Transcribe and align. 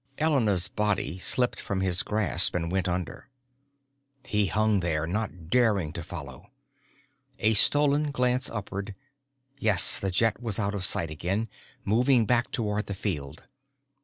Elena's 0.17 0.67
body 0.67 1.19
slipped 1.19 1.59
from 1.59 1.81
his 1.81 2.01
grasp 2.01 2.55
and 2.55 2.71
went 2.71 2.87
under. 2.87 3.29
He 4.25 4.47
hung 4.47 4.79
there, 4.79 5.05
not 5.05 5.51
daring 5.51 5.93
to 5.93 6.01
follow. 6.01 6.49
A 7.37 7.53
stolen 7.53 8.09
glance 8.09 8.49
upward 8.49 8.95
yes, 9.59 9.99
the 9.99 10.09
jet 10.09 10.41
was 10.41 10.57
out 10.57 10.73
of 10.73 10.83
sight 10.85 11.11
again, 11.11 11.49
moving 11.85 12.25
back 12.25 12.49
toward 12.49 12.87
the 12.87 12.95
field. 12.95 13.43